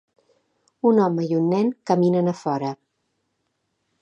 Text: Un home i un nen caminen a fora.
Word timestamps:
Un 0.91 1.01
home 1.07 1.27
i 1.27 1.37
un 1.41 1.45
nen 1.57 1.71
caminen 1.91 2.33
a 2.33 2.37
fora. 2.43 2.73